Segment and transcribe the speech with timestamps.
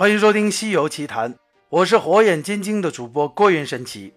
[0.00, 1.34] 欢迎收听《西游奇谈》，
[1.68, 4.14] 我是火眼金睛的主播郭云神奇。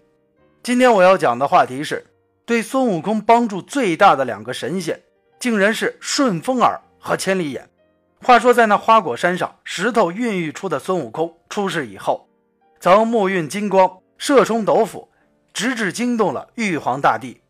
[0.63, 2.05] 今天我要讲的话题是，
[2.45, 5.01] 对孙悟空帮助最大的两个神仙，
[5.41, 7.69] 竟然是顺风耳和千里眼。
[8.21, 12.29] 话说，在那花果山上，石头孕育出的孙悟空出世以后，
[12.79, 15.09] 曾沐运金光，射冲斗府，
[15.53, 17.41] 直至惊动了玉皇大帝。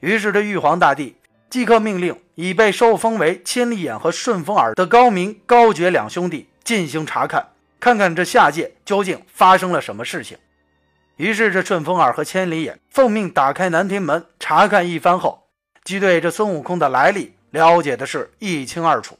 [0.00, 1.14] 于是，这玉皇大帝
[1.48, 7.46] 即刻命令已被受封为千里眼和顺风耳的高明、高觉两兄弟进行查看。
[7.80, 10.36] 看看这下界究竟发生了什么事情。
[11.16, 15.48] 于是，这顺风耳和千里眼奉命打开南天门，查看一番后，
[15.82, 19.18] 即对这孙悟空的来历了解的是一清二楚。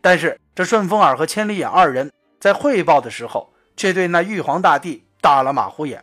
[0.00, 6.02] 但是，这顺风耳和千里眼二人在汇报的时候，却对那玉皇大帝打了马虎眼。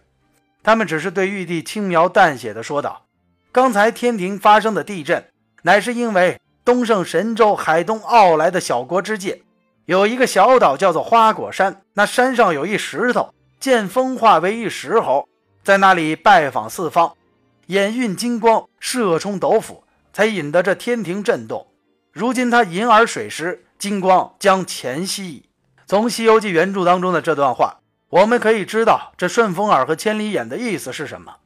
[0.61, 3.05] 他们只是对玉帝轻描淡写的说道
[3.51, 5.25] ：“刚才天庭发生的地震，
[5.63, 9.41] 乃是因为东胜神州海东傲来的小国之界。”
[9.87, 15.29] 有一个小岛叫做花果山，那山上有一石头，见风化为一石猴，
[15.63, 17.15] 在那里拜访四方，
[17.67, 21.67] 眼运金光，射冲斗府，才引得这天庭震动。
[22.11, 25.45] 如今他银耳水时，金光将前夕。
[25.85, 27.79] 从《西游记》原著当中的这段话，
[28.09, 31.37] 我们可以知道这顺风耳和千里眼的意思是什么。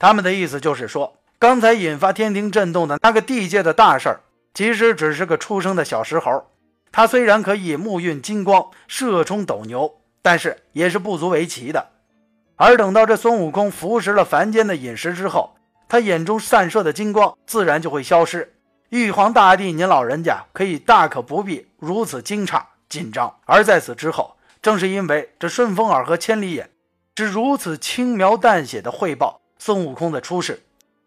[0.00, 4.20] 他们的意思就是说，刚才引发天庭震动的那个地界的大事儿，
[4.52, 6.44] 其实只是个出生的小石猴。
[6.96, 11.90] 他虽然可以沐运金光，射冲斗牛，但是也是不足为奇的。
[12.54, 15.56] 而等到这孙悟空服食了凡间的饮食之后，
[15.88, 18.54] 他眼中散射的金光自然就会消失。
[18.90, 23.40] 玉皇大帝，您老人家可以大可不必如此惊诧紧张。
[23.44, 26.70] 而在此之后，正是因为这顺风耳和千里眼
[27.16, 30.62] 是如此轻描淡写的汇报孙悟空的出世，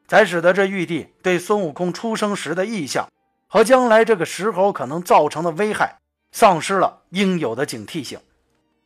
[0.06, 3.08] 才使得这玉帝对孙悟空出生时的意象。
[3.48, 5.98] 和将来这个石猴可能造成的危害，
[6.32, 8.20] 丧失了应有的警惕性。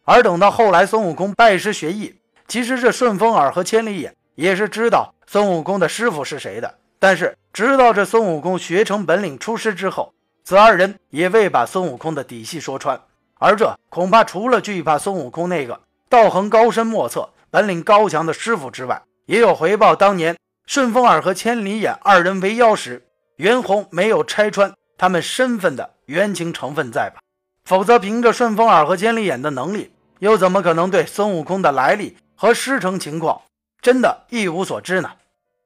[0.04, 2.16] 而等到后来孙悟空拜师学艺，
[2.48, 6.80] 其实这顺风耳和千里眼也是知道孙悟空的师傅是谁的。
[7.00, 10.14] 但是直到这孙悟空学成本领出师之后，
[10.44, 13.00] 此二人也未把孙悟空的底细说穿。
[13.40, 23.08] 而这恐怕除了惧怕孙悟空那个道行高深莫测、本领高强的师傅之外，也有回报当年顺风耳和千里眼二人为妖时。
[23.42, 27.20] 袁弘没有拆穿他们身份的冤情成分在吧？
[27.66, 33.42] 否则，凭着顺风耳和千里眼的能力，又怎么可能对孙悟空的来历和师承情况
[33.82, 35.14] 真的一无所知呢？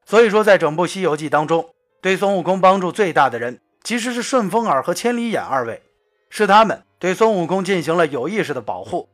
[0.05, 1.67] 所以说，在整部《西游记》当中，
[2.01, 5.81] 对孙悟空帮助最大的人，其实是顺风耳和千里眼二位，
[6.29, 9.09] 是他们对孙悟空进行了有意识的保护，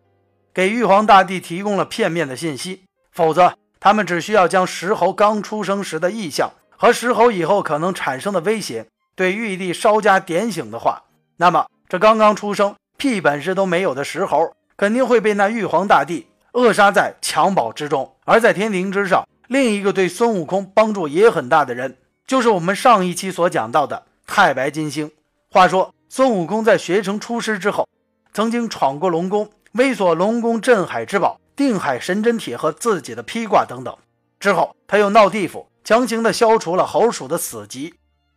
[0.53, 2.83] 给玉皇大帝提供了片面的信息。
[3.11, 6.51] 否则，他们只需要将石猴刚出生时的异象。
[6.81, 11.03] 和石猴以后可能产生的威胁，对玉帝稍加点醒的话，
[11.37, 18.15] 那么这刚刚出生、屁本事都没有的石猴，肯定会被那玉皇大帝扼杀在襁褓之中。
[18.25, 25.11] 而在天庭之上，另一个对孙悟空帮助也很大的人，就是我们上一期所讲到的太白金星。
[25.51, 27.87] 话说，孙悟空在学成出师之后，
[28.33, 33.95] 曾经闯过龙宫，猥琐龙宫镇海之宝定海神针铁和自己的披挂等等。
[34.39, 35.67] 之后，他又闹地府。
[35.83, 37.93] 强行的消除了猴鼠的死疾，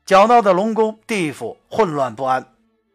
[0.07, 2.47] 搅闹的龙宫地府混乱不安。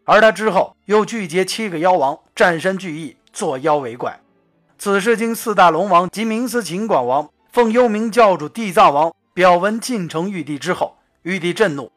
[0.05, 4.19] 而他之后又聚结七个妖王，占山聚义，作妖为怪。
[4.77, 11.91] 此事经四大龙王及冥司秦广王奉幽冥教主地藏王表文进城玉帝之后，玉帝震怒，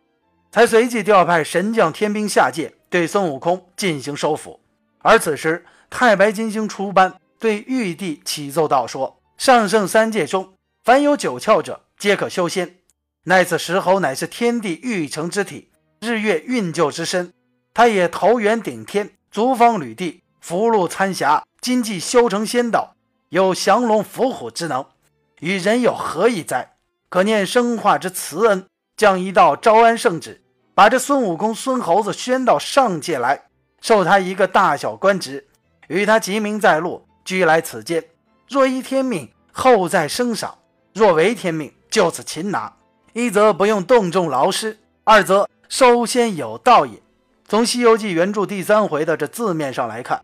[0.51, 4.61] 才随即调派神将天兵下界对孙悟空进行收服。
[4.99, 10.53] 而此时太白金星出班，对玉帝启奏道说：“上圣三界中，
[10.85, 12.79] 凡有九窍者。”皆可修仙。
[13.27, 15.71] 乃此石猴乃是天地育成之体，
[16.01, 17.33] 日月运就之身。
[17.73, 22.97] 他也头圆顶天，足方履地，福禄参霞，今既修成仙道，
[23.29, 24.85] 有降龙伏虎之能，
[25.39, 26.73] 与人有何异哉？
[27.09, 30.43] 可念生化之慈恩，降一道招安圣旨，
[30.75, 33.45] 把这孙悟空、孙猴子宣到上界来，
[33.81, 35.47] 授他一个大小官职，
[35.87, 38.05] 与他吉名在禄，居来此间。
[38.49, 40.59] 若依天命，后再升赏；
[40.95, 42.75] 若违天命，就此擒拿，
[43.15, 47.01] 一则不用动众劳师，二则收仙有道也。
[47.49, 50.23] 从《西游记》原著第三回的这字面上来看，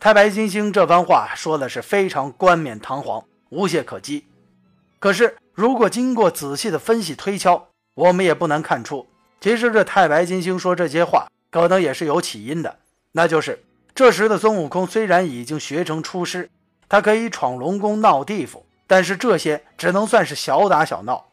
[0.00, 4.26] 太白金星这番话说的是非常冠冕堂皇，无懈可击。
[4.98, 9.06] 可是，如果经过仔细的分析推敲，我们也不难看出，
[9.40, 12.78] 其实这太白金星说这些话，可能也是有起因的。
[13.12, 13.64] 那就是
[13.94, 16.50] 这时的孙悟空虽然已经学成出师，
[16.88, 18.66] 他可以闯龙宫闹地府。
[18.88, 21.26] 但是这些只能算是小打小闹，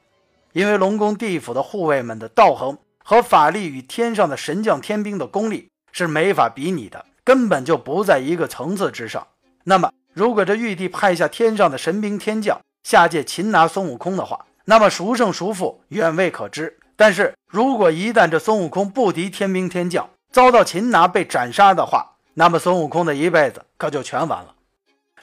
[0.54, 9.26] 因为龙宫地府的护卫们的道行和法力与天上的神将天兵的功力是没法比拟的，根本就不在一个层次之上。
[9.64, 16.78] 那么，如果这玉帝派下天上的神兵天将下界擒拿孙悟空的话，那么孰胜孰负远未可知。
[16.98, 24.55] 但是如果一旦这孙悟空不敌天兵天将，遭到擒拿被斩杀的话，那么孙悟空的一辈子可就全完了。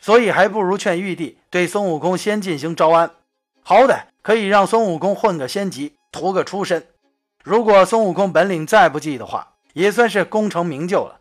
[0.02, 3.08] 所以还不如劝玉帝对孙悟空先进行招安，
[3.62, 6.84] 好歹可以让孙悟空混个仙籍，图个出身。
[7.44, 11.20] 如果孙悟空本领再不济的话，也算是功成名就了。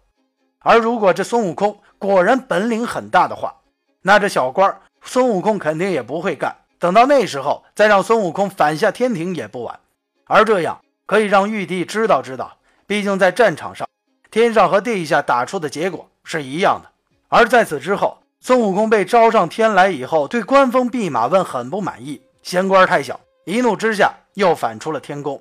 [0.58, 3.56] 而如果这孙悟空果然本领很大的话，
[4.02, 6.56] 那这小官孙悟空肯定也不会干。
[6.80, 9.80] 等到那时候再让孙悟空反下天庭也不晚。
[10.26, 12.58] 而这样可以让玉帝知道知道，
[12.88, 13.88] 毕竟在战场上，
[14.32, 16.90] 天上和地下打出的结果是一样的。
[17.28, 25.40] 而在此之后，孙悟空被招上天来以后，对官封弼马温很不满意，嫌官太小，一怒之下又反出了天宫。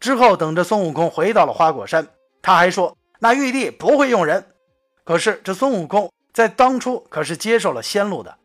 [0.00, 2.04] 之后等着孙悟空回到了花果山，
[2.42, 4.44] 他还说那玉帝不会用人。
[5.04, 8.36] 可是这孙悟空在当初可是接受了仙路的，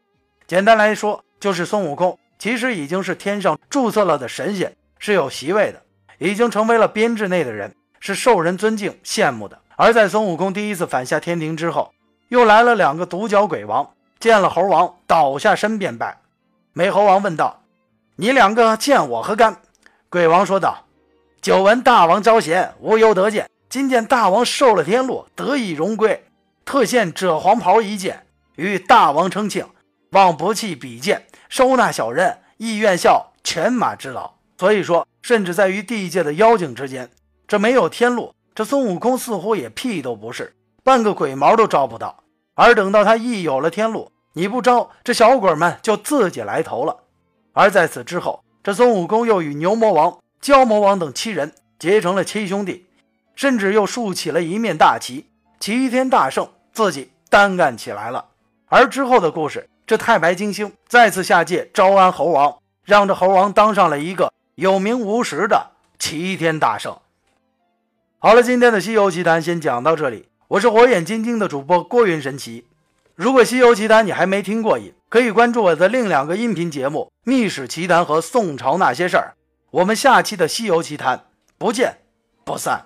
[0.46, 5.82] 简单来说就是孙悟空其实已经是天上注册了的神仙，是有席位的。
[6.20, 9.60] 已经成为了编制内的人，是受人尊敬羡慕的。
[9.76, 11.92] 而在孙悟空第一次反下天庭之后，
[12.30, 13.90] 又来了两个独角鬼王，
[14.26, 16.18] 见了猴王，倒下身便拜。
[16.74, 17.62] 美猴王问道
[18.18, 19.62] ：“你两个见我何干？”
[20.10, 20.86] 鬼王说道
[21.44, 23.48] ：“久闻大王招贤，无由得见。
[23.70, 26.26] 今见大王受了天禄，得以荣归，
[26.66, 28.26] 特献赭黄袍一件，
[28.56, 29.64] 与大王称庆。
[30.10, 35.08] 望不弃比剑，收纳小人，亦愿效犬马之劳。”所以说。
[35.22, 37.12] 甚至在于地界的妖精之间，
[37.48, 42.24] 这没有天禄，这孙悟空似乎也屁都不是，半个鬼毛都招不到。
[42.54, 46.98] 而等到他一有了天禄，你不招，这小鬼们就自己来投了。
[47.54, 52.86] 而在此之后，这孙悟空又与牛魔王、蛟魔王等七人结成了七兄弟，
[53.34, 55.28] 甚至又竖起了一面大旗，
[55.58, 58.26] 齐天大圣自己单干起来了。
[58.68, 64.34] 而之后的故事，这太白金星再次下界招安猴王，让这猴王当上了一个。
[64.56, 66.98] 有名无实的齐天大圣。
[68.20, 70.28] 好了，今天的《西游奇谈》先讲到这里。
[70.50, 72.66] 我是火眼金睛的主播郭云神奇。
[73.16, 79.36] 如果《西游奇谈》你还没听过瘾，可以关注我的另两个音频节目《秘史奇谈》和《宋朝那些事儿》。
[79.72, 81.18] 我们下期的《西游奇谈》
[81.58, 82.00] 不见
[82.44, 82.86] 不散。